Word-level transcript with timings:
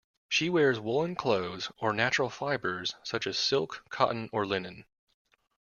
She 0.29 0.49
wears 0.49 0.79
woollen 0.79 1.13
clothes 1.13 1.71
or 1.77 1.93
natural 1.93 2.31
fibres 2.31 2.95
such 3.03 3.27
as 3.27 3.37
silk, 3.37 3.83
cotton 3.91 4.29
or 4.33 4.47
linen. 4.47 4.85